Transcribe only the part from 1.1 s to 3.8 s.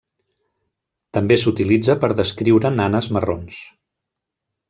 També s'utilitza per descriure nanes marrons.